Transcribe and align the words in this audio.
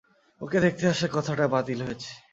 ওকে 0.41 0.57
দেখতে 0.59 0.83
আসার 0.87 1.11
কথাটা 1.13 1.45
বাতিল 1.47 1.79
হয়েছে। 1.81 2.11